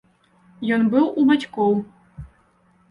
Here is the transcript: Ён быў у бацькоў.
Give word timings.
Ён 0.77 0.81
быў 0.95 1.05
у 1.21 1.27
бацькоў. 1.31 1.73